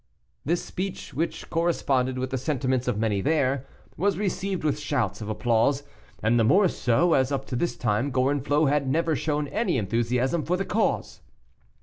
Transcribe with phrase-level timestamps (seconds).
[0.43, 3.67] This speech, which corresponded with the sentiments of many there,
[3.97, 5.83] was received with shouts of applause;
[6.23, 10.43] and the more so, as up to this time Gorenflot had never shown any enthusiasm
[10.43, 11.21] for the cause.